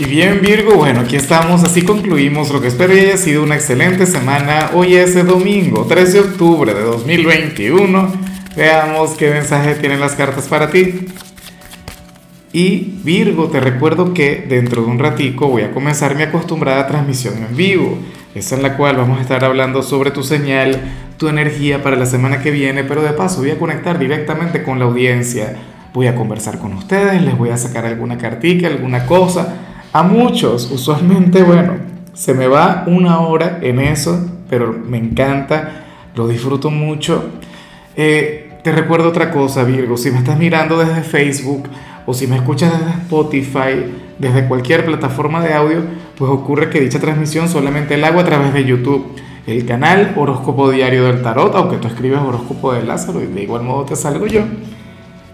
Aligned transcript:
Y 0.00 0.06
bien 0.06 0.40
Virgo, 0.40 0.76
bueno, 0.76 1.00
aquí 1.00 1.16
estamos, 1.16 1.62
así 1.62 1.82
concluimos 1.82 2.50
lo 2.50 2.62
que 2.62 2.68
espero 2.68 2.94
haya 2.94 3.18
sido 3.18 3.42
una 3.42 3.56
excelente 3.56 4.06
semana. 4.06 4.70
Hoy 4.72 4.94
es 4.94 5.14
el 5.14 5.26
domingo, 5.26 5.84
13 5.84 6.12
de 6.12 6.20
octubre 6.20 6.72
de 6.72 6.80
2021. 6.80 8.10
Veamos 8.56 9.10
qué 9.18 9.28
mensaje 9.28 9.74
tienen 9.74 10.00
las 10.00 10.12
cartas 10.12 10.48
para 10.48 10.70
ti. 10.70 11.06
Y 12.50 12.94
Virgo, 13.04 13.48
te 13.48 13.60
recuerdo 13.60 14.14
que 14.14 14.46
dentro 14.48 14.80
de 14.80 14.88
un 14.88 14.98
ratico 14.98 15.48
voy 15.48 15.64
a 15.64 15.70
comenzar 15.70 16.16
mi 16.16 16.22
acostumbrada 16.22 16.86
transmisión 16.86 17.34
en 17.36 17.54
vivo, 17.54 17.98
esa 18.34 18.56
en 18.56 18.62
la 18.62 18.78
cual 18.78 18.96
vamos 18.96 19.18
a 19.18 19.20
estar 19.20 19.44
hablando 19.44 19.82
sobre 19.82 20.12
tu 20.12 20.22
señal, 20.22 20.80
tu 21.18 21.28
energía 21.28 21.82
para 21.82 21.96
la 21.96 22.06
semana 22.06 22.40
que 22.40 22.50
viene, 22.50 22.84
pero 22.84 23.02
de 23.02 23.12
paso 23.12 23.40
voy 23.40 23.50
a 23.50 23.58
conectar 23.58 23.98
directamente 23.98 24.62
con 24.62 24.78
la 24.78 24.86
audiencia. 24.86 25.56
Voy 25.92 26.06
a 26.06 26.14
conversar 26.14 26.58
con 26.58 26.72
ustedes, 26.72 27.20
les 27.20 27.36
voy 27.36 27.50
a 27.50 27.58
sacar 27.58 27.84
alguna 27.84 28.16
cartica, 28.16 28.66
alguna 28.66 29.04
cosa 29.04 29.66
a 29.92 30.02
muchos, 30.02 30.70
usualmente, 30.70 31.42
bueno, 31.42 31.74
se 32.12 32.34
me 32.34 32.46
va 32.46 32.84
una 32.86 33.20
hora 33.20 33.58
en 33.62 33.80
eso, 33.80 34.28
pero 34.48 34.72
me 34.72 34.98
encanta, 34.98 35.84
lo 36.14 36.28
disfruto 36.28 36.70
mucho. 36.70 37.24
Eh, 37.96 38.52
te 38.62 38.72
recuerdo 38.72 39.08
otra 39.08 39.30
cosa, 39.30 39.64
Virgo, 39.64 39.96
si 39.96 40.10
me 40.10 40.18
estás 40.18 40.38
mirando 40.38 40.78
desde 40.78 41.02
Facebook 41.02 41.68
o 42.06 42.14
si 42.14 42.26
me 42.26 42.36
escuchas 42.36 42.72
desde 42.72 43.00
Spotify, 43.02 43.92
desde 44.18 44.46
cualquier 44.46 44.84
plataforma 44.84 45.42
de 45.42 45.54
audio, 45.54 45.82
pues 46.16 46.30
ocurre 46.30 46.70
que 46.70 46.80
dicha 46.80 47.00
transmisión 47.00 47.48
solamente 47.48 47.96
la 47.96 48.08
hago 48.08 48.20
a 48.20 48.24
través 48.24 48.52
de 48.52 48.64
YouTube. 48.64 49.16
El 49.46 49.64
canal 49.64 50.12
Horóscopo 50.16 50.70
Diario 50.70 51.04
del 51.04 51.22
Tarot, 51.22 51.54
aunque 51.56 51.78
tú 51.78 51.88
escribes 51.88 52.20
Horóscopo 52.20 52.74
de 52.74 52.84
Lázaro 52.84 53.22
y 53.22 53.26
de 53.26 53.42
igual 53.42 53.62
modo 53.62 53.86
te 53.86 53.96
salgo 53.96 54.26
yo. 54.26 54.42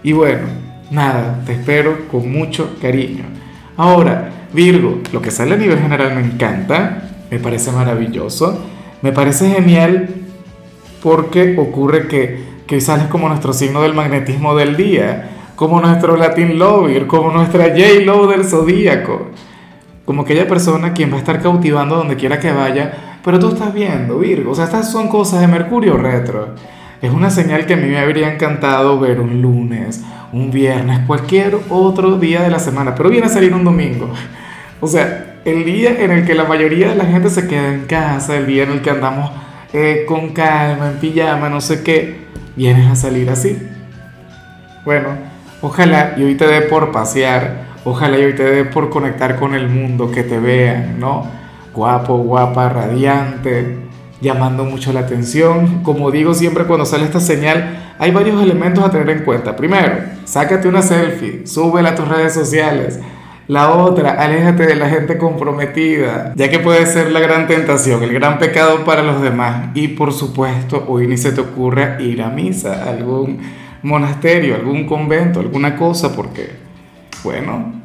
Y 0.01 0.13
bueno, 0.13 0.47
nada, 0.89 1.43
te 1.45 1.53
espero 1.53 2.07
con 2.09 2.31
mucho 2.31 2.75
cariño. 2.81 3.36
Ahora, 3.77 4.31
Virgo, 4.53 5.01
lo 5.13 5.21
que 5.21 5.29
sale 5.29 5.53
a 5.53 5.57
nivel 5.57 5.79
general 5.79 6.15
me 6.15 6.21
encanta, 6.21 7.03
me 7.29 7.39
parece 7.39 7.71
maravilloso, 7.71 8.59
me 9.03 9.11
parece 9.11 9.51
genial 9.51 10.09
porque 11.03 11.55
ocurre 11.57 12.07
que, 12.07 12.43
que 12.65 12.81
sales 12.81 13.05
como 13.07 13.29
nuestro 13.29 13.53
signo 13.53 13.83
del 13.83 13.93
magnetismo 13.93 14.55
del 14.55 14.75
día, 14.75 15.29
como 15.55 15.79
nuestro 15.79 16.17
Latin 16.17 16.57
Lover, 16.57 17.05
como 17.05 17.31
nuestra 17.31 17.65
J-Lo 17.65 18.27
del 18.27 18.45
zodíaco, 18.45 19.27
como 20.05 20.23
aquella 20.23 20.47
persona 20.47 20.93
quien 20.93 21.11
va 21.11 21.17
a 21.17 21.19
estar 21.19 21.41
cautivando 21.41 21.97
donde 21.97 22.15
quiera 22.15 22.39
que 22.39 22.51
vaya, 22.51 23.19
pero 23.23 23.39
tú 23.39 23.49
estás 23.49 23.73
viendo, 23.73 24.17
Virgo, 24.17 24.51
o 24.51 24.55
sea, 24.55 24.65
estas 24.65 24.91
son 24.91 25.07
cosas 25.07 25.41
de 25.41 25.47
Mercurio 25.47 25.97
retro. 25.97 26.55
Es 27.01 27.11
una 27.11 27.29
señal 27.29 27.67
que 27.67 27.75
a 27.75 27.77
mí 27.77 27.87
me 27.87 27.99
habría 27.99 28.33
encantado 28.33 28.99
ver 28.99 29.19
un 29.19 29.41
lunes, 29.41 30.03
un 30.33 30.51
viernes, 30.51 30.99
cualquier 31.07 31.57
otro 31.69 32.17
día 32.17 32.41
de 32.41 32.49
la 32.49 32.59
semana, 32.59 32.95
pero 32.95 33.09
viene 33.09 33.27
a 33.27 33.29
salir 33.29 33.53
un 33.53 33.63
domingo. 33.63 34.09
O 34.79 34.87
sea, 34.87 35.39
el 35.45 35.65
día 35.65 36.01
en 36.01 36.11
el 36.11 36.25
que 36.25 36.35
la 36.35 36.43
mayoría 36.43 36.89
de 36.89 36.95
la 36.95 37.05
gente 37.05 37.29
se 37.29 37.47
queda 37.47 37.73
en 37.73 37.85
casa, 37.85 38.37
el 38.37 38.45
día 38.47 38.63
en 38.63 38.71
el 38.71 38.81
que 38.81 38.89
andamos 38.89 39.31
eh, 39.73 40.05
con 40.07 40.29
calma, 40.29 40.91
en 40.91 40.99
pijama, 40.99 41.49
no 41.49 41.61
sé 41.61 41.83
qué, 41.83 42.27
vienes 42.55 42.91
a 42.91 42.95
salir 42.95 43.29
así. 43.29 43.57
Bueno, 44.85 45.09
ojalá 45.61 46.15
y 46.17 46.23
hoy 46.23 46.35
te 46.35 46.47
dé 46.47 46.61
por 46.61 46.91
pasear, 46.91 47.65
ojalá 47.83 48.19
y 48.19 48.25
hoy 48.25 48.35
te 48.35 48.43
dé 48.43 48.65
por 48.65 48.89
conectar 48.89 49.37
con 49.37 49.53
el 49.53 49.67
mundo, 49.69 50.11
que 50.11 50.23
te 50.23 50.39
vean, 50.39 50.99
¿no? 50.99 51.25
Guapo, 51.73 52.17
guapa, 52.17 52.69
radiante, 52.69 53.86
llamando 54.21 54.65
mucho 54.65 54.93
la 54.93 55.01
atención. 55.01 55.83
Como 55.83 56.11
digo 56.11 56.33
siempre 56.33 56.65
cuando 56.65 56.85
sale 56.85 57.05
esta 57.05 57.19
señal, 57.19 57.95
hay 57.99 58.11
varios 58.11 58.41
elementos 58.41 58.83
a 58.83 58.91
tener 58.91 59.09
en 59.09 59.23
cuenta. 59.23 59.55
Primero, 59.55 59.97
sácate 60.25 60.67
una 60.67 60.81
selfie, 60.81 61.45
súbela 61.45 61.89
a 61.89 61.95
tus 61.95 62.07
redes 62.07 62.33
sociales. 62.33 62.99
La 63.47 63.71
otra, 63.71 64.11
aléjate 64.11 64.65
de 64.65 64.75
la 64.75 64.89
gente 64.89 65.17
comprometida, 65.17 66.33
ya 66.35 66.49
que 66.49 66.59
puede 66.59 66.85
ser 66.85 67.11
la 67.13 67.21
gran 67.21 67.47
tentación, 67.47 68.03
el 68.03 68.13
gran 68.13 68.39
pecado 68.39 68.83
para 68.83 69.03
los 69.03 69.21
demás. 69.21 69.69
Y 69.73 69.89
por 69.89 70.11
supuesto, 70.11 70.83
hoy 70.89 71.07
ni 71.07 71.15
se 71.15 71.31
te 71.31 71.39
ocurra 71.39 71.95
ir 72.01 72.21
a 72.21 72.29
misa, 72.29 72.83
algún 72.83 73.39
monasterio, 73.83 74.55
algún 74.55 74.85
convento, 74.85 75.39
alguna 75.39 75.77
cosa, 75.77 76.13
porque, 76.13 76.49
bueno, 77.23 77.76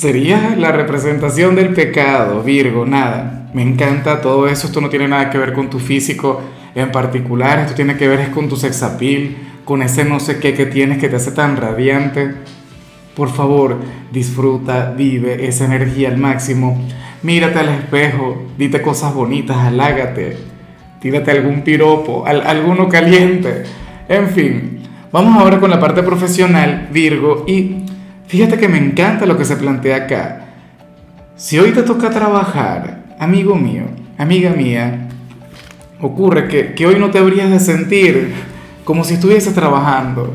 sería 0.00 0.56
la 0.56 0.72
representación 0.72 1.54
del 1.54 1.74
pecado, 1.74 2.42
Virgo, 2.42 2.86
nada. 2.86 3.50
Me 3.52 3.62
encanta 3.62 4.20
todo 4.20 4.48
eso, 4.48 4.66
esto 4.66 4.80
no 4.80 4.88
tiene 4.88 5.08
nada 5.08 5.30
que 5.30 5.38
ver 5.38 5.52
con 5.52 5.68
tu 5.68 5.78
físico 5.78 6.40
en 6.74 6.90
particular, 6.90 7.58
esto 7.58 7.74
tiene 7.74 7.96
que 7.96 8.08
ver 8.08 8.20
es 8.20 8.28
con 8.28 8.48
tu 8.48 8.56
sexapil, 8.56 9.36
con 9.64 9.82
ese 9.82 10.04
no 10.04 10.20
sé 10.20 10.38
qué 10.38 10.54
que 10.54 10.66
tienes 10.66 10.98
que 10.98 11.08
te 11.08 11.16
hace 11.16 11.32
tan 11.32 11.56
radiante 11.56 12.34
por 13.20 13.28
favor, 13.28 13.76
disfruta, 14.10 14.94
vive 14.96 15.46
esa 15.46 15.64
energía 15.66 16.08
al 16.08 16.16
máximo. 16.16 16.80
Mírate 17.22 17.58
al 17.58 17.68
espejo, 17.68 18.46
dite 18.56 18.80
cosas 18.80 19.12
bonitas, 19.12 19.58
halágate, 19.58 20.38
tírate 21.00 21.30
algún 21.30 21.60
piropo, 21.60 22.24
alguno 22.26 22.88
caliente. 22.88 23.64
En 24.08 24.28
fin, 24.28 24.78
vamos 25.12 25.38
ahora 25.38 25.60
con 25.60 25.68
la 25.68 25.78
parte 25.78 26.02
profesional, 26.02 26.88
Virgo, 26.92 27.44
y 27.46 27.84
fíjate 28.30 28.58
que 28.58 28.68
me 28.68 28.78
encanta 28.78 29.26
lo 29.26 29.36
que 29.36 29.44
se 29.44 29.56
plantea 29.56 29.96
acá. 29.96 30.46
Si 31.36 31.58
hoy 31.58 31.72
te 31.72 31.82
toca 31.82 32.10
trabajar, 32.10 33.04
amigo 33.18 33.54
mío, 33.56 33.84
amiga 34.16 34.50
mía, 34.50 35.08
ocurre 36.00 36.48
que, 36.48 36.74
que 36.74 36.86
hoy 36.86 36.98
no 36.98 37.10
te 37.10 37.18
habrías 37.18 37.50
de 37.50 37.60
sentir 37.60 38.32
como 38.84 39.04
si 39.04 39.14
estuvieses 39.14 39.54
trabajando 39.54 40.34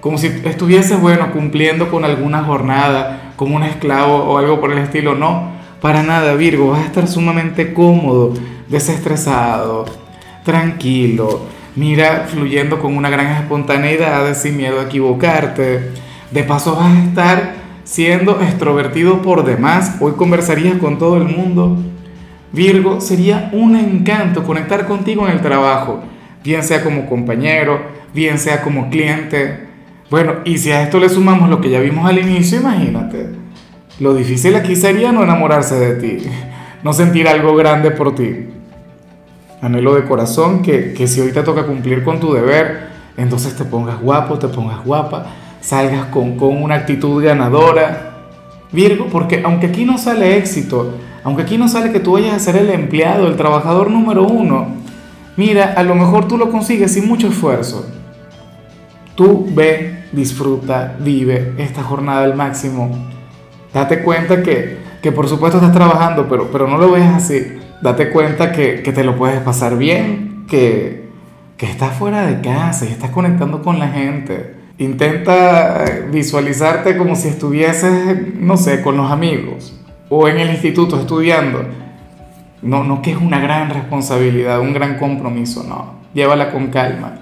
como 0.00 0.16
si 0.16 0.28
estuvieses, 0.44 1.00
bueno, 1.00 1.32
cumpliendo 1.32 1.90
con 1.90 2.04
alguna 2.04 2.44
jornada, 2.44 3.32
como 3.36 3.56
un 3.56 3.64
esclavo 3.64 4.16
o 4.16 4.38
algo 4.38 4.60
por 4.60 4.72
el 4.72 4.78
estilo. 4.78 5.14
No, 5.14 5.50
para 5.80 6.02
nada, 6.02 6.34
Virgo, 6.34 6.70
vas 6.70 6.80
a 6.80 6.86
estar 6.86 7.08
sumamente 7.08 7.72
cómodo, 7.72 8.34
desestresado, 8.68 9.86
tranquilo, 10.44 11.42
mira, 11.74 12.26
fluyendo 12.28 12.78
con 12.78 12.96
una 12.96 13.10
gran 13.10 13.26
espontaneidad, 13.42 14.34
sin 14.34 14.56
miedo 14.56 14.80
a 14.80 14.84
equivocarte. 14.84 16.07
De 16.30 16.42
paso 16.42 16.76
vas 16.76 16.94
a 16.94 17.04
estar 17.04 17.54
siendo 17.84 18.40
extrovertido 18.40 19.22
por 19.22 19.44
demás. 19.44 19.96
Hoy 20.00 20.12
conversarías 20.12 20.76
con 20.78 20.98
todo 20.98 21.16
el 21.16 21.24
mundo. 21.24 21.78
Virgo, 22.52 23.00
sería 23.00 23.50
un 23.52 23.76
encanto 23.76 24.44
conectar 24.44 24.86
contigo 24.86 25.26
en 25.26 25.34
el 25.34 25.40
trabajo, 25.42 26.00
bien 26.42 26.62
sea 26.62 26.82
como 26.82 27.06
compañero, 27.06 27.80
bien 28.14 28.38
sea 28.38 28.62
como 28.62 28.88
cliente, 28.88 29.68
bueno, 30.10 30.36
y 30.46 30.56
si 30.56 30.70
a 30.70 30.82
esto 30.82 30.98
le 30.98 31.10
sumamos 31.10 31.50
lo 31.50 31.60
que 31.60 31.68
ya 31.68 31.80
vimos 31.80 32.08
al 32.08 32.18
inicio, 32.18 32.60
imagínate. 32.60 33.28
Lo 34.00 34.14
difícil 34.14 34.56
aquí 34.56 34.74
sería 34.74 35.12
no 35.12 35.22
enamorarse 35.22 35.74
de 35.74 35.94
ti, 35.96 36.26
no 36.82 36.92
sentir 36.94 37.28
algo 37.28 37.54
grande 37.54 37.90
por 37.90 38.14
ti. 38.14 38.46
Anhelo 39.60 39.94
de 39.94 40.04
corazón 40.04 40.62
que, 40.62 40.94
que 40.94 41.06
si 41.06 41.20
hoy 41.20 41.32
te 41.32 41.42
toca 41.42 41.66
cumplir 41.66 42.04
con 42.04 42.20
tu 42.20 42.32
deber, 42.32 42.88
entonces 43.18 43.54
te 43.54 43.64
pongas 43.64 44.00
guapo, 44.00 44.38
te 44.38 44.48
pongas 44.48 44.82
guapa, 44.82 45.26
salgas 45.60 46.06
con, 46.06 46.36
con 46.36 46.62
una 46.62 46.76
actitud 46.76 47.22
ganadora. 47.22 48.04
Virgo, 48.70 49.06
porque 49.10 49.42
aunque 49.44 49.66
aquí 49.66 49.84
no 49.84 49.96
sale 49.96 50.36
éxito, 50.36 50.94
aunque 51.24 51.42
aquí 51.42 51.56
no 51.58 51.68
sale 51.68 51.90
que 51.90 52.00
tú 52.00 52.12
vayas 52.12 52.34
a 52.34 52.38
ser 52.38 52.56
el 52.56 52.70
empleado, 52.70 53.26
el 53.26 53.36
trabajador 53.36 53.90
número 53.90 54.24
uno, 54.24 54.68
mira, 55.36 55.72
a 55.76 55.82
lo 55.82 55.94
mejor 55.94 56.28
tú 56.28 56.36
lo 56.36 56.50
consigues 56.50 56.92
sin 56.92 57.08
mucho 57.08 57.28
esfuerzo. 57.28 57.86
Tú 59.14 59.46
ve 59.50 60.04
disfruta, 60.12 60.96
vive 61.00 61.54
esta 61.58 61.82
jornada 61.82 62.24
al 62.24 62.34
máximo. 62.34 62.90
Date 63.72 64.02
cuenta 64.02 64.42
que, 64.42 64.78
que 65.02 65.12
por 65.12 65.28
supuesto 65.28 65.58
estás 65.58 65.72
trabajando, 65.72 66.28
pero, 66.28 66.50
pero 66.50 66.68
no 66.68 66.78
lo 66.78 66.92
veas 66.92 67.14
así. 67.14 67.58
Date 67.80 68.10
cuenta 68.10 68.52
que, 68.52 68.82
que 68.82 68.92
te 68.92 69.04
lo 69.04 69.16
puedes 69.16 69.40
pasar 69.40 69.76
bien, 69.76 70.46
que, 70.48 71.08
que 71.56 71.66
estás 71.66 71.96
fuera 71.96 72.26
de 72.26 72.40
casa 72.40 72.86
y 72.86 72.88
estás 72.88 73.10
conectando 73.10 73.62
con 73.62 73.78
la 73.78 73.88
gente. 73.88 74.57
Intenta 74.78 75.84
visualizarte 76.10 76.96
como 76.96 77.16
si 77.16 77.28
estuvieses, 77.28 78.34
no 78.38 78.56
sé, 78.56 78.80
con 78.80 78.96
los 78.96 79.10
amigos 79.10 79.74
o 80.08 80.28
en 80.28 80.38
el 80.38 80.50
instituto 80.50 80.98
estudiando. 80.98 81.64
No, 82.62 82.84
no 82.84 83.02
que 83.02 83.12
es 83.12 83.16
una 83.16 83.40
gran 83.40 83.70
responsabilidad, 83.70 84.60
un 84.60 84.72
gran 84.72 84.98
compromiso, 84.98 85.64
no. 85.64 85.98
Llévala 86.14 86.50
con 86.50 86.68
calma. 86.68 87.18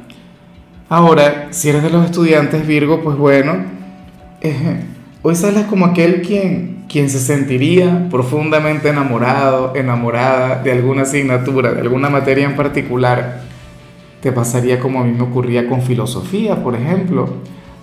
Ahora, 0.89 1.49
si 1.51 1.69
eres 1.69 1.83
de 1.83 1.91
los 1.91 2.05
estudiantes 2.05 2.67
Virgo, 2.67 3.03
pues 3.03 3.17
bueno, 3.17 3.57
eh, 4.41 4.85
hoy 5.23 5.35
sales 5.35 5.65
como 5.65 5.87
aquel 5.87 6.23
quien, 6.23 6.85
quien 6.89 7.11
se 7.11 7.19
sentiría 7.19 8.07
profundamente 8.11 8.89
enamorado, 8.89 9.75
enamorada 9.75 10.63
de 10.63 10.73
alguna 10.73 11.03
asignatura, 11.03 11.73
de 11.73 11.81
alguna 11.81 12.09
materia 12.09 12.47
en 12.47 12.55
particular. 12.55 13.41
Te 14.27 14.33
pasaría 14.33 14.81
como 14.81 15.01
a 15.01 15.05
mí 15.05 15.13
me 15.13 15.23
ocurría 15.23 15.69
con 15.69 15.83
filosofía, 15.83 16.61
por 16.61 16.75
ejemplo, 16.75 17.29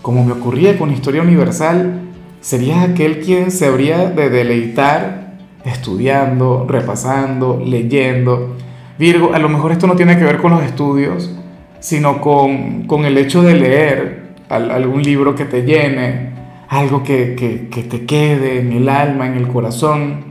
como 0.01 0.25
me 0.25 0.33
ocurría 0.33 0.77
con 0.77 0.91
historia 0.91 1.21
universal. 1.21 2.01
Serías 2.41 2.83
aquel 2.83 3.21
quien 3.21 3.49
se 3.49 3.65
habría 3.65 4.09
de 4.09 4.29
deleitar 4.29 5.35
estudiando, 5.63 6.65
repasando, 6.67 7.63
leyendo. 7.65 8.57
Virgo, 8.99 9.33
a 9.33 9.39
lo 9.39 9.47
mejor 9.47 9.71
esto 9.71 9.87
no 9.87 9.95
tiene 9.95 10.17
que 10.17 10.25
ver 10.25 10.39
con 10.39 10.51
los 10.51 10.63
estudios, 10.63 11.33
sino 11.79 12.19
con, 12.19 13.05
el 13.05 13.17
hecho 13.17 13.41
de 13.41 13.55
leer 13.55 14.33
algún 14.49 15.01
libro 15.01 15.35
que 15.35 15.45
te 15.45 15.61
llene, 15.61 16.33
algo 16.67 17.03
que, 17.03 17.35
que, 17.71 17.83
te 17.83 18.05
quede 18.05 18.59
en 18.59 18.73
el 18.73 18.89
alma, 18.89 19.27
en 19.27 19.35
el 19.35 19.47
corazón. 19.47 20.25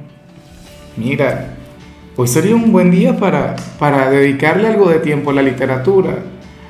Mira, 0.98 1.51
hoy 2.16 2.28
sería 2.28 2.54
un 2.54 2.72
buen 2.72 2.90
día 2.90 3.16
para, 3.16 3.56
para 3.78 4.10
dedicarle 4.10 4.68
algo 4.68 4.88
de 4.88 4.98
tiempo 4.98 5.30
a 5.30 5.34
la 5.34 5.42
literatura, 5.42 6.18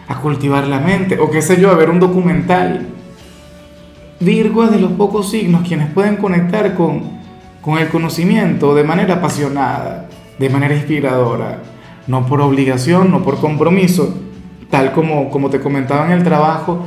a 0.08 0.20
cultivar 0.20 0.66
la 0.66 0.80
mente, 0.80 1.18
o 1.18 1.30
qué 1.30 1.42
sé 1.42 1.60
yo, 1.60 1.70
a 1.70 1.74
ver 1.76 1.90
un 1.90 2.00
documental. 2.00 2.88
Virgo 4.20 4.64
es 4.64 4.70
de 4.70 4.80
los 4.80 4.92
pocos 4.92 5.30
signos 5.30 5.66
quienes 5.66 5.90
pueden 5.90 6.16
conectar 6.16 6.74
con, 6.74 7.02
con 7.60 7.78
el 7.78 7.88
conocimiento 7.88 8.74
de 8.74 8.84
manera 8.84 9.14
apasionada, 9.14 10.08
de 10.38 10.48
manera 10.48 10.74
inspiradora, 10.74 11.62
no 12.06 12.26
por 12.26 12.40
obligación, 12.40 13.10
no 13.10 13.22
por 13.22 13.38
compromiso, 13.38 14.14
tal 14.70 14.92
como, 14.92 15.30
como 15.30 15.50
te 15.50 15.60
comentaba 15.60 16.06
en 16.06 16.12
el 16.12 16.22
trabajo, 16.22 16.84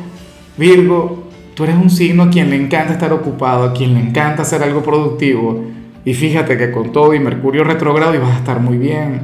Virgo, 0.57 1.25
tú 1.53 1.65
eres 1.65 1.75
un 1.75 1.89
signo 1.89 2.23
a 2.23 2.29
quien 2.29 2.49
le 2.49 2.55
encanta 2.55 2.93
estar 2.93 3.11
ocupado, 3.11 3.63
a 3.63 3.73
quien 3.73 3.93
le 3.93 3.99
encanta 3.99 4.43
hacer 4.43 4.63
algo 4.63 4.81
productivo. 4.81 5.63
Y 6.05 6.13
fíjate 6.13 6.57
que 6.57 6.71
con 6.71 6.91
todo 6.91 7.13
y 7.13 7.19
Mercurio 7.19 7.63
retrógrado 7.63 8.15
ibas 8.15 8.31
a 8.31 8.37
estar 8.37 8.59
muy 8.59 8.77
bien. 8.77 9.21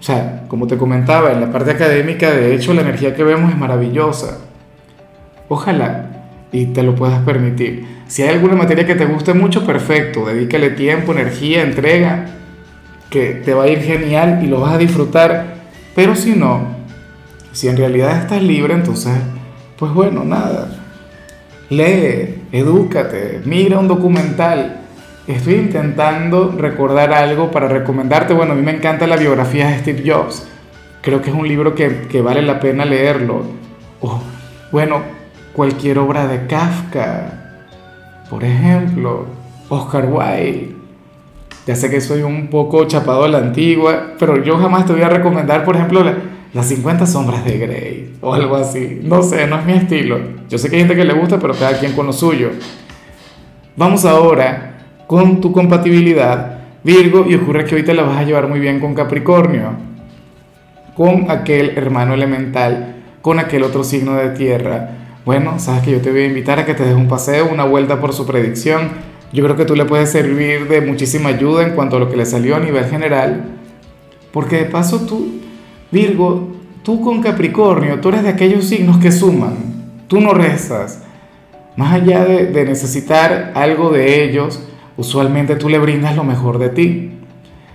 O 0.00 0.02
sea, 0.02 0.44
como 0.48 0.66
te 0.66 0.76
comentaba, 0.76 1.32
en 1.32 1.40
la 1.40 1.52
parte 1.52 1.70
académica, 1.70 2.30
de 2.30 2.54
hecho, 2.54 2.74
la 2.74 2.80
energía 2.80 3.14
que 3.14 3.22
vemos 3.22 3.50
es 3.52 3.58
maravillosa. 3.58 4.38
Ojalá 5.48 6.10
y 6.50 6.66
te 6.66 6.82
lo 6.82 6.94
puedas 6.94 7.20
permitir. 7.20 7.86
Si 8.06 8.22
hay 8.22 8.30
alguna 8.30 8.54
materia 8.54 8.86
que 8.86 8.94
te 8.94 9.04
guste 9.04 9.34
mucho, 9.34 9.66
perfecto. 9.66 10.26
Dedícale 10.26 10.70
tiempo, 10.70 11.12
energía, 11.12 11.62
entrega, 11.62 12.26
que 13.10 13.34
te 13.44 13.54
va 13.54 13.64
a 13.64 13.68
ir 13.68 13.80
genial 13.80 14.40
y 14.42 14.46
lo 14.46 14.60
vas 14.60 14.74
a 14.74 14.78
disfrutar. 14.78 15.56
Pero 15.94 16.16
si 16.16 16.32
no, 16.32 16.68
si 17.52 17.68
en 17.68 17.76
realidad 17.76 18.18
estás 18.18 18.42
libre, 18.42 18.74
entonces, 18.74 19.14
pues 19.76 19.92
bueno, 19.92 20.24
nada 20.24 20.80
lee, 21.70 22.42
edúcate, 22.52 23.40
mira 23.44 23.78
un 23.78 23.88
documental. 23.88 24.80
Estoy 25.26 25.54
intentando 25.54 26.54
recordar 26.56 27.14
algo 27.14 27.50
para 27.50 27.66
recomendarte. 27.66 28.34
Bueno, 28.34 28.52
a 28.52 28.54
mí 28.56 28.62
me 28.62 28.72
encanta 28.72 29.06
la 29.06 29.16
biografía 29.16 29.68
de 29.68 29.78
Steve 29.78 30.02
Jobs. 30.04 30.46
Creo 31.00 31.22
que 31.22 31.30
es 31.30 31.36
un 31.36 31.48
libro 31.48 31.74
que, 31.74 32.20
vale 32.20 32.42
la 32.42 32.60
pena 32.60 32.84
leerlo. 32.84 33.42
O, 34.02 34.20
bueno, 34.70 35.00
cualquier 35.54 35.98
obra 35.98 36.26
de 36.26 36.46
Kafka. 36.46 37.54
Por 38.28 38.44
ejemplo, 38.44 39.24
Oscar 39.70 40.06
Wilde. 40.10 40.74
Ya 41.66 41.74
sé 41.74 41.88
que 41.88 42.02
soy 42.02 42.20
un 42.20 42.48
poco 42.48 42.84
chapado 42.84 43.24
a 43.24 43.28
la 43.28 43.38
antigua, 43.38 44.12
pero 44.18 44.42
yo 44.42 44.58
jamás 44.58 44.84
te 44.84 44.92
voy 44.92 45.00
a 45.00 45.08
recomendar, 45.08 45.64
por 45.64 45.76
ejemplo, 45.76 46.04
las 46.52 46.66
50 46.66 47.06
sombras 47.06 47.42
de 47.46 47.56
Grey 47.56 48.16
o 48.20 48.34
algo 48.34 48.56
así. 48.56 49.00
No 49.02 49.22
sé, 49.22 49.46
no 49.46 49.58
es 49.58 49.64
mi 49.64 49.72
estilo. 49.72 50.18
Yo 50.50 50.58
sé 50.58 50.68
que 50.68 50.76
hay 50.76 50.82
gente 50.82 50.96
que 50.96 51.06
le 51.06 51.14
gusta, 51.14 51.38
pero 51.38 51.54
cada 51.54 51.78
quien 51.78 51.92
con 51.92 52.04
lo 52.04 52.12
suyo. 52.12 52.50
Vamos 53.74 54.04
ahora 54.04 54.73
con 55.06 55.40
tu 55.40 55.52
compatibilidad, 55.52 56.58
Virgo, 56.82 57.24
y 57.28 57.34
ocurre 57.34 57.64
que 57.64 57.76
hoy 57.76 57.82
te 57.82 57.94
la 57.94 58.02
vas 58.02 58.18
a 58.18 58.24
llevar 58.24 58.48
muy 58.48 58.60
bien 58.60 58.80
con 58.80 58.94
Capricornio, 58.94 59.70
con 60.94 61.30
aquel 61.30 61.76
hermano 61.76 62.14
elemental, 62.14 62.96
con 63.22 63.38
aquel 63.38 63.62
otro 63.62 63.84
signo 63.84 64.14
de 64.14 64.30
tierra. 64.30 64.90
Bueno, 65.24 65.58
sabes 65.58 65.82
que 65.82 65.92
yo 65.92 66.00
te 66.00 66.10
voy 66.10 66.22
a 66.22 66.26
invitar 66.26 66.58
a 66.58 66.66
que 66.66 66.74
te 66.74 66.84
des 66.84 66.94
un 66.94 67.08
paseo, 67.08 67.48
una 67.50 67.64
vuelta 67.64 68.00
por 68.00 68.12
su 68.12 68.26
predicción. 68.26 68.90
Yo 69.32 69.42
creo 69.44 69.56
que 69.56 69.64
tú 69.64 69.74
le 69.74 69.86
puedes 69.86 70.10
servir 70.10 70.68
de 70.68 70.80
muchísima 70.82 71.30
ayuda 71.30 71.62
en 71.62 71.74
cuanto 71.74 71.96
a 71.96 72.00
lo 72.00 72.10
que 72.10 72.16
le 72.16 72.26
salió 72.26 72.56
a 72.56 72.60
nivel 72.60 72.84
general, 72.84 73.44
porque 74.30 74.56
de 74.56 74.64
paso 74.66 75.06
tú 75.06 75.40
Virgo, 75.94 76.48
tú 76.82 77.00
con 77.00 77.22
Capricornio, 77.22 78.00
tú 78.00 78.08
eres 78.08 78.24
de 78.24 78.30
aquellos 78.30 78.64
signos 78.64 78.98
que 78.98 79.12
suman, 79.12 79.54
tú 80.08 80.20
no 80.20 80.34
rezas. 80.34 81.02
Más 81.76 81.94
allá 81.94 82.24
de, 82.24 82.64
necesitar 82.64 83.52
algo 83.54 83.90
de 83.90 84.24
ellos, 84.24 84.60
usualmente 84.96 85.56
tú 85.56 85.68
le 85.68 85.78
brindas 85.78 86.16
lo 86.16 86.24
mejor 86.24 86.58
de 86.58 86.68
ti. 86.70 87.10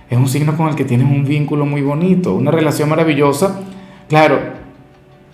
Es 0.08 0.18
un 0.18 0.28
signo 0.28 0.56
con 0.56 0.68
el 0.68 0.74
que 0.74 0.84
tienes 0.84 1.06
un 1.06 1.24
vínculo 1.24 1.66
muy 1.66 1.82
bonito, 1.82 2.34
una 2.34 2.50
relación 2.50 2.88
maravillosa. 2.88 3.60
Claro, 4.08 4.38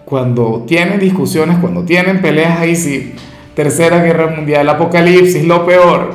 cuando 0.04 0.64
tienen 0.66 1.00
discusiones, 1.00 1.58
cuando 1.58 1.84
tienen 1.84 2.20
peleas, 2.20 2.58
ahí 2.58 2.76
sí, 2.76 3.14
Tercera 3.54 4.02
Guerra 4.02 4.28
Mundial, 4.28 4.68
Apocalipsis, 4.68 5.46
lo 5.46 5.64
peor. 5.64 6.14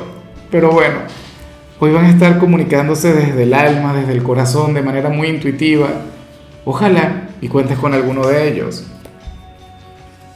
Pero 0.50 0.70
bueno, 0.70 0.98
hoy 1.80 1.92
van 1.92 2.04
a 2.04 2.10
estar 2.10 2.38
comunicándose 2.38 3.12
desde 3.12 3.42
el 3.42 3.54
alma, 3.54 3.94
desde 3.94 4.12
el 4.12 4.22
corazón, 4.22 4.74
de 4.74 4.82
manera 4.82 5.08
muy 5.08 5.28
intuitiva 5.28 5.88
Ojalá 6.64 7.28
y 7.40 7.48
cuentes 7.48 7.76
con 7.76 7.92
alguno 7.92 8.24
de 8.26 8.48
ellos. 8.48 8.86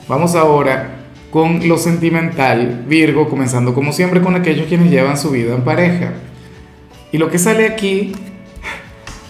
Vamos 0.08 0.34
ahora 0.34 0.95
con 1.30 1.68
lo 1.68 1.76
sentimental, 1.76 2.84
Virgo, 2.88 3.28
comenzando 3.28 3.74
como 3.74 3.92
siempre 3.92 4.20
con 4.20 4.34
aquellos 4.34 4.66
quienes 4.66 4.90
llevan 4.90 5.18
su 5.18 5.30
vida 5.30 5.54
en 5.54 5.62
pareja. 5.62 6.12
Y 7.12 7.18
lo 7.18 7.30
que 7.30 7.38
sale 7.38 7.66
aquí 7.66 8.12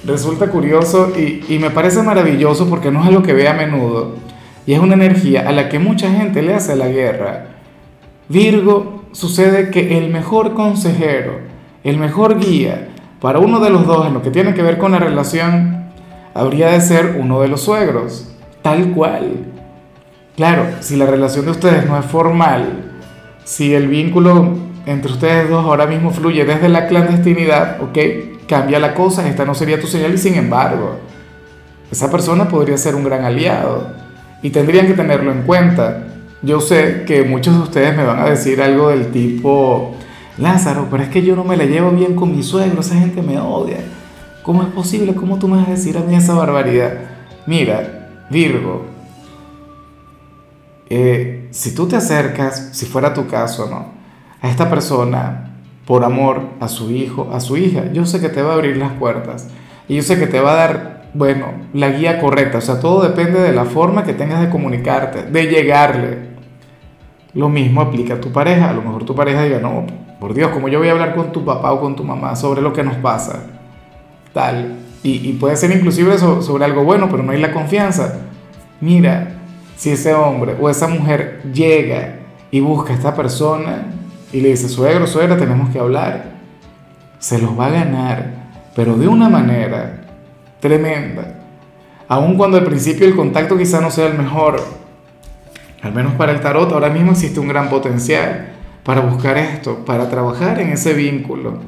resulta 0.04 0.48
curioso 0.48 1.12
y, 1.16 1.58
me 1.58 1.70
parece 1.70 2.02
maravilloso 2.02 2.68
porque 2.68 2.90
no 2.90 3.00
es 3.02 3.08
algo 3.08 3.22
que 3.22 3.32
ve 3.32 3.48
a 3.48 3.54
menudo 3.54 4.14
y 4.66 4.72
es 4.72 4.78
una 4.78 4.94
energía 4.94 5.48
a 5.48 5.52
la 5.52 5.68
que 5.68 5.78
mucha 5.78 6.10
gente 6.10 6.42
le 6.42 6.54
hace 6.54 6.76
la 6.76 6.88
guerra. 6.88 7.48
Virgo, 8.28 9.04
sucede 9.12 9.70
que 9.70 9.98
el 9.98 10.10
mejor 10.10 10.54
consejero, 10.54 11.40
el 11.84 11.98
mejor 11.98 12.38
guía 12.38 12.88
para 13.20 13.38
uno 13.38 13.60
de 13.60 13.70
los 13.70 13.86
dos 13.86 14.06
en 14.06 14.14
lo 14.14 14.22
que 14.22 14.30
tiene 14.30 14.54
que 14.54 14.62
ver 14.62 14.78
con 14.78 14.92
la 14.92 14.98
relación 14.98 15.86
habría 16.34 16.68
de 16.68 16.80
ser 16.80 17.16
uno 17.18 17.40
de 17.40 17.48
los 17.48 17.62
suegros, 17.62 18.28
tal 18.62 18.92
cual. 18.92 19.55
Claro, 20.36 20.66
si 20.80 20.96
la 20.96 21.06
relación 21.06 21.46
de 21.46 21.52
ustedes 21.52 21.86
no 21.86 21.98
es 21.98 22.04
formal, 22.04 22.84
si 23.44 23.74
el 23.74 23.88
vínculo 23.88 24.54
entre 24.84 25.10
ustedes 25.10 25.48
dos 25.48 25.64
ahora 25.64 25.86
mismo 25.86 26.10
fluye 26.10 26.44
desde 26.44 26.68
la 26.68 26.88
clandestinidad, 26.88 27.80
ok, 27.80 27.98
cambia 28.46 28.78
la 28.78 28.94
cosa, 28.94 29.26
esta 29.26 29.46
no 29.46 29.54
sería 29.54 29.80
tu 29.80 29.86
señal 29.86 30.12
y 30.14 30.18
sin 30.18 30.34
embargo, 30.34 30.98
esa 31.90 32.10
persona 32.10 32.48
podría 32.48 32.76
ser 32.76 32.94
un 32.94 33.04
gran 33.04 33.24
aliado 33.24 33.94
y 34.42 34.50
tendrían 34.50 34.86
que 34.86 34.92
tenerlo 34.92 35.32
en 35.32 35.42
cuenta. 35.42 36.08
Yo 36.42 36.60
sé 36.60 37.04
que 37.06 37.24
muchos 37.24 37.54
de 37.56 37.62
ustedes 37.62 37.96
me 37.96 38.04
van 38.04 38.20
a 38.20 38.28
decir 38.28 38.60
algo 38.60 38.90
del 38.90 39.10
tipo, 39.10 39.96
Lázaro, 40.36 40.88
pero 40.90 41.02
es 41.02 41.08
que 41.08 41.22
yo 41.22 41.34
no 41.34 41.44
me 41.44 41.56
la 41.56 41.64
llevo 41.64 41.92
bien 41.92 42.14
con 42.14 42.36
mi 42.36 42.42
suegro, 42.42 42.80
esa 42.80 42.96
gente 42.96 43.22
me 43.22 43.40
odia. 43.40 43.78
¿Cómo 44.42 44.62
es 44.62 44.68
posible? 44.68 45.14
¿Cómo 45.14 45.38
tú 45.38 45.48
me 45.48 45.56
vas 45.56 45.68
a 45.68 45.70
decir 45.70 45.96
a 45.96 46.02
mí 46.02 46.14
esa 46.14 46.34
barbaridad? 46.34 46.92
Mira, 47.46 48.10
Virgo, 48.28 48.95
eh, 50.88 51.48
si 51.50 51.74
tú 51.74 51.86
te 51.86 51.96
acercas, 51.96 52.70
si 52.72 52.86
fuera 52.86 53.14
tu 53.14 53.26
caso, 53.26 53.68
¿no? 53.70 53.86
A 54.40 54.48
esta 54.48 54.68
persona 54.68 55.52
por 55.86 56.04
amor 56.04 56.42
a 56.60 56.68
su 56.68 56.90
hijo, 56.90 57.30
a 57.32 57.40
su 57.40 57.56
hija, 57.56 57.92
yo 57.92 58.06
sé 58.06 58.20
que 58.20 58.28
te 58.28 58.42
va 58.42 58.52
a 58.52 58.54
abrir 58.54 58.76
las 58.76 58.92
puertas 58.92 59.48
y 59.88 59.96
yo 59.96 60.02
sé 60.02 60.18
que 60.18 60.26
te 60.26 60.40
va 60.40 60.52
a 60.52 60.56
dar, 60.56 61.10
bueno, 61.14 61.46
la 61.72 61.90
guía 61.90 62.20
correcta. 62.20 62.58
O 62.58 62.60
sea, 62.60 62.80
todo 62.80 63.02
depende 63.02 63.40
de 63.40 63.52
la 63.52 63.64
forma 63.64 64.04
que 64.04 64.12
tengas 64.12 64.40
de 64.40 64.50
comunicarte, 64.50 65.22
de 65.24 65.46
llegarle. 65.46 66.18
Lo 67.34 67.48
mismo 67.48 67.80
aplica 67.80 68.14
a 68.14 68.20
tu 68.20 68.32
pareja. 68.32 68.70
A 68.70 68.72
lo 68.72 68.82
mejor 68.82 69.04
tu 69.04 69.14
pareja 69.14 69.44
diga, 69.44 69.60
no, 69.60 69.86
por 70.18 70.34
Dios, 70.34 70.50
como 70.50 70.68
yo 70.68 70.78
voy 70.78 70.88
a 70.88 70.92
hablar 70.92 71.14
con 71.14 71.32
tu 71.32 71.44
papá 71.44 71.72
o 71.72 71.80
con 71.80 71.94
tu 71.94 72.02
mamá 72.02 72.34
sobre 72.34 72.62
lo 72.62 72.72
que 72.72 72.82
nos 72.82 72.96
pasa? 72.96 73.44
tal. 74.36 74.76
Y, 75.02 75.32
puede 75.34 75.56
ser 75.56 75.70
inclusive 75.70 76.18
sobre 76.18 76.64
algo 76.64 76.84
bueno, 76.84 77.08
pero 77.08 77.22
no 77.22 77.32
hay 77.32 77.40
la 77.40 77.52
confianza. 77.52 78.18
Mira, 78.80 79.35
si 79.76 79.90
ese 79.90 80.14
hombre 80.14 80.56
o 80.60 80.68
esa 80.70 80.88
mujer 80.88 81.42
llega 81.52 82.16
y 82.50 82.60
busca 82.60 82.92
a 82.92 82.96
esta 82.96 83.14
persona 83.14 83.86
y 84.32 84.40
le 84.40 84.50
dice, 84.50 84.68
suegro, 84.68 85.06
suegra, 85.06 85.36
tenemos 85.36 85.70
que 85.70 85.78
hablar, 85.78 86.36
se 87.18 87.38
los 87.38 87.58
va 87.58 87.66
a 87.66 87.70
ganar, 87.70 88.30
pero 88.74 88.96
de 88.96 89.06
una 89.06 89.28
manera 89.28 90.06
tremenda. 90.60 91.34
Aun 92.08 92.36
cuando 92.36 92.56
al 92.56 92.64
principio 92.64 93.06
el 93.06 93.16
contacto 93.16 93.56
quizá 93.56 93.80
no 93.80 93.90
sea 93.90 94.06
el 94.06 94.18
mejor, 94.18 94.62
al 95.82 95.92
menos 95.92 96.14
para 96.14 96.32
el 96.32 96.40
tarot 96.40 96.72
ahora 96.72 96.88
mismo 96.88 97.12
existe 97.12 97.40
un 97.40 97.48
gran 97.48 97.68
potencial 97.68 98.48
para 98.84 99.00
buscar 99.00 99.36
esto, 99.36 99.84
para 99.84 100.08
trabajar 100.08 100.60
en 100.60 100.70
ese 100.70 100.94
vínculo. 100.94 101.58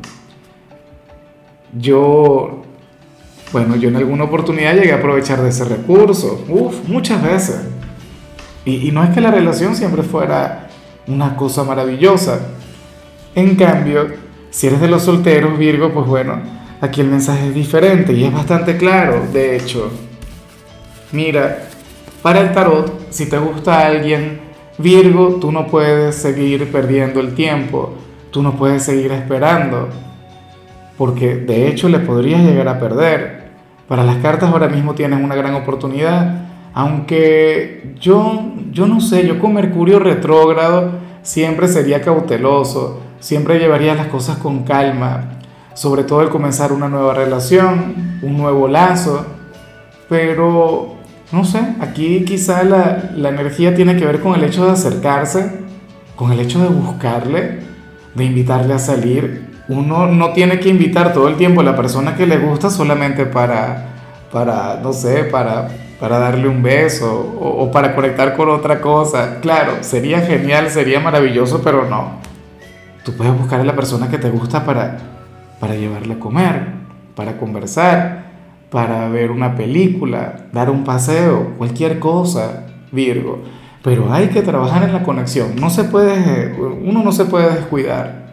Yo, 1.76 2.62
bueno, 3.52 3.76
yo 3.76 3.88
en 3.88 3.96
alguna 3.96 4.24
oportunidad 4.24 4.74
llegué 4.74 4.92
a 4.92 4.96
aprovechar 4.96 5.42
de 5.42 5.50
ese 5.50 5.64
recurso, 5.64 6.44
uff, 6.48 6.88
muchas 6.88 7.22
veces. 7.22 7.77
Y, 8.68 8.90
no 8.92 9.02
es 9.02 9.10
que 9.10 9.20
la 9.20 9.30
relación 9.30 9.74
siempre 9.74 10.02
fuera 10.02 10.68
una 11.06 11.36
cosa 11.36 11.64
maravillosa. 11.64 12.40
En 13.34 13.56
cambio, 13.56 14.08
si 14.50 14.66
eres 14.66 14.80
de 14.80 14.88
los 14.88 15.02
solteros, 15.02 15.58
Virgo, 15.58 15.92
pues 15.92 16.06
bueno, 16.06 16.40
aquí 16.80 17.00
el 17.00 17.08
mensaje 17.08 17.48
es 17.48 17.54
diferente 17.54 18.12
y 18.12 18.24
es 18.24 18.32
bastante 18.32 18.76
claro, 18.76 19.22
de 19.32 19.56
hecho. 19.56 19.90
Mira, 21.12 21.68
para 22.22 22.40
el 22.40 22.52
tarot, 22.52 23.10
si 23.10 23.26
te 23.26 23.38
gusta 23.38 23.86
alguien, 23.86 24.40
Virgo, 24.76 25.38
tú 25.40 25.50
no 25.50 25.66
puedes 25.66 26.16
seguir 26.16 26.70
perdiendo 26.70 27.20
el 27.20 27.34
tiempo, 27.34 27.94
tú 28.30 28.42
no 28.42 28.54
puedes 28.56 28.82
seguir 28.82 29.12
esperando 29.12 29.88
porque 30.98 31.36
de 31.36 31.68
hecho 31.68 31.88
le 31.88 32.00
podrías 32.00 32.42
llegar 32.42 32.68
a 32.68 32.80
perder. 32.80 33.48
Para 33.86 34.04
las 34.04 34.16
cartas 34.16 34.50
ahora 34.50 34.68
mismo 34.68 34.94
tienes 34.94 35.22
una 35.22 35.36
gran 35.36 35.54
oportunidad, 35.54 36.48
aunque 36.74 37.94
yo, 37.98 38.52
yo 38.72 38.86
no 38.86 39.00
sé, 39.00 39.26
yo 39.26 39.38
con 39.38 39.54
Mercurio 39.54 39.98
retrógrado 39.98 40.92
siempre 41.22 41.68
sería 41.68 42.00
cauteloso, 42.00 43.00
siempre 43.20 43.58
llevaría 43.58 43.94
las 43.94 44.08
cosas 44.08 44.38
con 44.38 44.64
calma, 44.64 45.38
sobre 45.74 46.04
todo 46.04 46.22
el 46.22 46.28
comenzar 46.28 46.72
una 46.72 46.88
nueva 46.88 47.14
relación, 47.14 48.18
un 48.22 48.36
nuevo 48.36 48.68
lazo, 48.68 49.26
pero 50.08 50.94
no 51.30 51.44
sé, 51.44 51.60
aquí 51.80 52.24
quizá 52.24 52.62
la, 52.64 53.10
la 53.14 53.28
energía 53.28 53.74
tiene 53.74 53.96
que 53.96 54.06
ver 54.06 54.20
con 54.20 54.34
el 54.34 54.44
hecho 54.44 54.64
de 54.64 54.72
acercarse, 54.72 55.60
con 56.16 56.32
el 56.32 56.40
hecho 56.40 56.60
de 56.60 56.68
buscarle, 56.68 57.60
de 58.14 58.24
invitarle 58.24 58.74
a 58.74 58.78
salir. 58.78 59.48
Uno 59.68 60.06
no 60.06 60.32
tiene 60.32 60.58
que 60.58 60.70
invitar 60.70 61.12
todo 61.12 61.28
el 61.28 61.36
tiempo 61.36 61.60
a 61.60 61.64
la 61.64 61.76
persona 61.76 62.16
que 62.16 62.26
le 62.26 62.38
gusta 62.38 62.70
solamente 62.70 63.26
para, 63.26 63.88
para 64.32 64.80
no 64.82 64.92
sé, 64.92 65.24
para, 65.24 65.68
para 66.00 66.18
darle 66.18 66.48
un 66.48 66.62
beso 66.62 67.36
o, 67.40 67.70
para 67.70 67.94
conectar 67.94 68.36
con 68.36 68.48
otra 68.50 68.80
cosa. 68.80 69.40
Claro, 69.40 69.78
sería 69.80 70.20
genial, 70.20 70.70
sería 70.70 71.00
maravilloso, 71.00 71.60
pero 71.62 71.88
no. 71.88 72.12
Tú 73.04 73.12
puedes 73.14 73.36
buscar 73.36 73.60
a 73.60 73.64
la 73.64 73.74
persona 73.74 74.08
que 74.08 74.18
te 74.18 74.30
gusta 74.30 74.64
para, 74.64 74.98
para 75.58 75.74
llevarle 75.74 76.14
a 76.14 76.18
comer, 76.18 76.66
para 77.14 77.36
conversar, 77.36 78.26
para 78.70 79.08
ver 79.08 79.30
una 79.30 79.56
película, 79.56 80.46
dar 80.52 80.70
un 80.70 80.84
paseo, 80.84 81.54
cualquier 81.58 81.98
cosa, 81.98 82.66
Virgo. 82.92 83.42
Pero 83.82 84.12
hay 84.12 84.28
que 84.28 84.42
trabajar 84.42 84.82
en 84.82 84.92
la 84.92 85.02
conexión. 85.02 85.56
No 85.56 85.70
se 85.70 85.84
puede, 85.84 86.54
uno 86.58 87.02
no 87.02 87.12
se 87.12 87.24
puede 87.24 87.54
descuidar. 87.54 88.28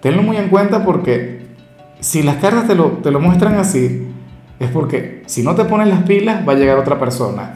Tenlo 0.00 0.22
muy 0.22 0.36
en 0.36 0.48
cuenta 0.48 0.84
porque 0.84 1.46
si 2.00 2.22
las 2.22 2.36
cartas 2.36 2.66
te 2.66 2.74
lo, 2.74 2.86
te 3.02 3.10
lo 3.10 3.20
muestran 3.20 3.58
así, 3.58 4.08
es 4.60 4.70
porque 4.70 5.22
si 5.26 5.42
no 5.42 5.54
te 5.54 5.64
pones 5.64 5.88
las 5.88 6.02
pilas, 6.04 6.46
va 6.46 6.52
a 6.52 6.56
llegar 6.56 6.78
otra 6.78 6.98
persona, 6.98 7.54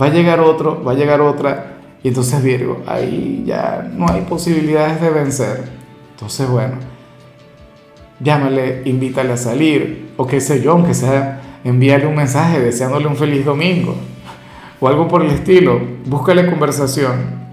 va 0.00 0.06
a 0.06 0.10
llegar 0.10 0.40
otro, 0.40 0.82
va 0.82 0.92
a 0.92 0.94
llegar 0.94 1.20
otra. 1.20 1.74
Y 2.02 2.08
entonces 2.08 2.42
Virgo, 2.42 2.82
ahí 2.86 3.44
ya 3.46 3.88
no 3.92 4.06
hay 4.08 4.22
posibilidades 4.22 5.00
de 5.00 5.10
vencer. 5.10 5.64
Entonces, 6.12 6.48
bueno, 6.48 6.76
llámale, 8.20 8.82
invítale 8.86 9.34
a 9.34 9.36
salir, 9.36 10.12
o 10.16 10.26
qué 10.26 10.40
sé 10.40 10.62
yo, 10.62 10.72
aunque 10.72 10.94
sea 10.94 11.42
envíale 11.62 12.06
un 12.06 12.14
mensaje 12.14 12.60
deseándole 12.60 13.08
un 13.08 13.16
feliz 13.16 13.44
domingo, 13.44 13.96
o 14.78 14.88
algo 14.88 15.08
por 15.08 15.22
el 15.22 15.30
estilo, 15.30 15.80
búscale 16.06 16.48
conversación. 16.48 17.46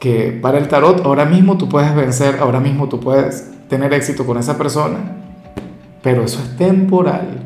Que 0.00 0.36
para 0.42 0.58
el 0.58 0.68
tarot 0.68 1.04
ahora 1.04 1.24
mismo 1.24 1.56
tú 1.56 1.68
puedes 1.68 1.94
vencer, 1.94 2.38
ahora 2.40 2.60
mismo 2.60 2.88
tú 2.88 3.00
puedes 3.00 3.50
tener 3.68 3.92
éxito 3.94 4.26
con 4.26 4.36
esa 4.36 4.58
persona, 4.58 4.98
pero 6.02 6.24
eso 6.24 6.40
es 6.42 6.56
temporal. 6.56 7.37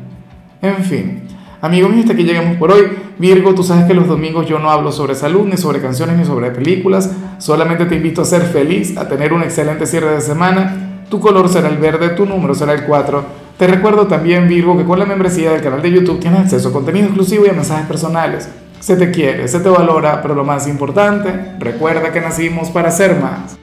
En 0.63 0.83
fin, 0.83 1.21
amigos 1.61 1.91
míos, 1.91 2.05
hasta 2.05 2.13
aquí 2.13 2.23
llegamos 2.23 2.57
por 2.57 2.71
hoy. 2.71 2.87
Virgo, 3.19 3.53
tú 3.53 3.63
sabes 3.63 3.85
que 3.85 3.93
los 3.93 4.07
domingos 4.07 4.47
yo 4.47 4.57
no 4.57 4.71
hablo 4.71 4.91
sobre 4.91 5.13
salud, 5.13 5.45
ni 5.45 5.57
sobre 5.57 5.79
canciones, 5.79 6.17
ni 6.17 6.25
sobre 6.25 6.49
películas, 6.49 7.11
solamente 7.37 7.85
te 7.85 7.95
invito 7.95 8.23
a 8.23 8.25
ser 8.25 8.41
feliz, 8.41 8.97
a 8.97 9.07
tener 9.07 9.33
un 9.33 9.43
excelente 9.43 9.85
cierre 9.85 10.15
de 10.15 10.21
semana 10.21 10.89
tu 11.13 11.19
color 11.19 11.47
será 11.47 11.69
el 11.69 11.77
verde, 11.77 12.09
tu 12.09 12.25
número 12.25 12.55
será 12.55 12.73
el 12.73 12.85
4. 12.85 13.23
Te 13.59 13.67
recuerdo 13.67 14.07
también, 14.07 14.47
Virgo, 14.47 14.75
que 14.75 14.83
con 14.83 14.97
la 14.97 15.05
membresía 15.05 15.51
del 15.51 15.61
canal 15.61 15.79
de 15.79 15.91
YouTube 15.91 16.19
tienes 16.19 16.39
acceso 16.39 16.69
a 16.69 16.73
contenido 16.73 17.05
exclusivo 17.05 17.45
y 17.45 17.49
a 17.49 17.53
mensajes 17.53 17.85
personales. 17.85 18.49
Se 18.79 18.95
te 18.95 19.11
quiere, 19.11 19.47
se 19.47 19.59
te 19.59 19.69
valora, 19.69 20.23
pero 20.23 20.33
lo 20.33 20.43
más 20.43 20.67
importante, 20.67 21.53
recuerda 21.59 22.11
que 22.11 22.19
nacimos 22.19 22.71
para 22.71 22.89
ser 22.89 23.19
más. 23.21 23.59